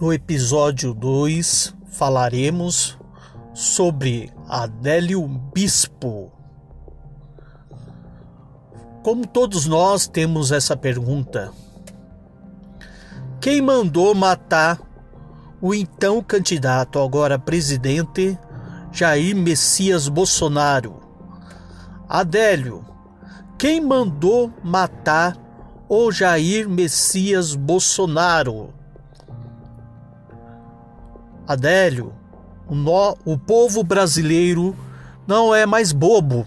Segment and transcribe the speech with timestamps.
[0.00, 2.98] No episódio 2 falaremos
[3.54, 5.24] sobre Adélio
[5.54, 6.32] Bispo.
[9.04, 11.52] Como todos nós temos essa pergunta:
[13.40, 14.80] quem mandou matar
[15.60, 18.36] o então candidato, agora presidente,
[18.90, 21.00] Jair Messias Bolsonaro?
[22.08, 22.84] Adélio,
[23.56, 25.36] quem mandou matar
[25.88, 28.74] o Jair Messias Bolsonaro?
[31.46, 32.12] Adélio,
[32.68, 34.74] o, no, o povo brasileiro
[35.26, 36.46] não é mais bobo.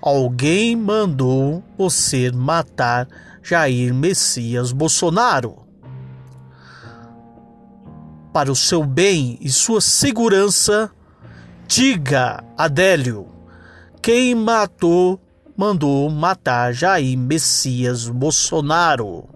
[0.00, 3.08] Alguém mandou você matar
[3.42, 5.66] Jair Messias Bolsonaro.
[8.32, 10.90] Para o seu bem e sua segurança,
[11.66, 13.26] diga, Adélio,
[14.00, 15.20] quem matou,
[15.56, 19.28] mandou matar Jair Messias Bolsonaro.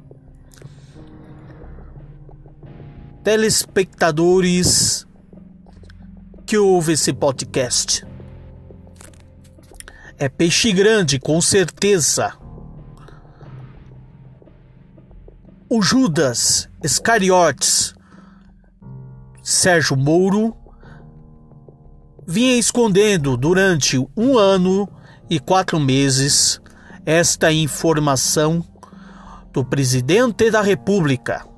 [3.23, 5.07] Telespectadores
[6.45, 8.05] que ouvem esse podcast.
[10.19, 12.33] É peixe grande, com certeza.
[15.69, 17.95] O Judas Iscariotes,
[19.43, 20.57] Sérgio Mouro,
[22.27, 24.89] vinha escondendo durante um ano
[25.31, 26.61] e quatro meses
[27.07, 28.65] esta informação
[29.53, 31.52] do presidente da República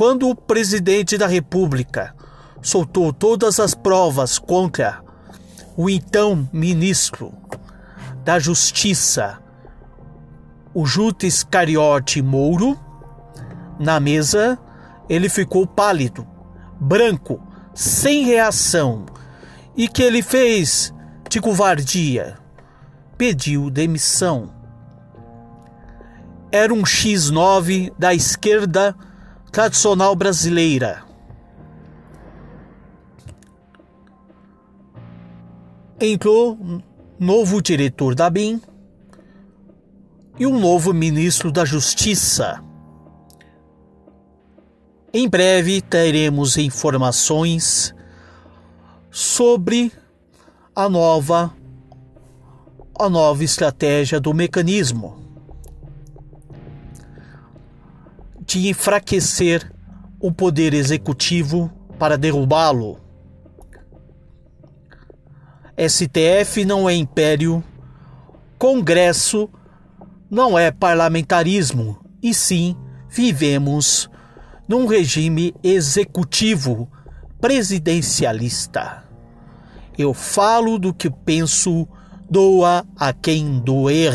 [0.00, 2.14] quando o presidente da República
[2.62, 5.04] soltou todas as provas contra
[5.76, 7.34] o então ministro
[8.24, 9.38] da Justiça,
[10.72, 12.80] o Jutes Cariote Mouro,
[13.78, 14.58] na mesa,
[15.06, 16.26] ele ficou pálido,
[16.80, 17.38] branco,
[17.74, 19.04] sem reação.
[19.76, 20.94] E que ele fez
[21.28, 22.38] de covardia?
[23.18, 24.50] Pediu demissão.
[26.50, 28.96] Era um X9 da esquerda
[29.50, 31.04] tradicional brasileira.
[36.00, 36.58] Entrou
[37.18, 38.60] novo diretor da BIM
[40.38, 42.62] e um novo ministro da Justiça.
[45.12, 47.94] Em breve teremos informações
[49.10, 49.92] sobre
[50.74, 51.52] a nova
[52.98, 55.29] a nova estratégia do mecanismo.
[58.50, 59.72] De enfraquecer
[60.18, 62.98] o poder executivo para derrubá-lo.
[65.78, 67.62] STF não é império,
[68.58, 69.48] Congresso
[70.28, 72.76] não é parlamentarismo, e sim
[73.08, 74.10] vivemos
[74.66, 76.90] num regime executivo
[77.40, 79.04] presidencialista.
[79.96, 81.86] Eu falo do que penso,
[82.28, 84.14] doa a quem doer.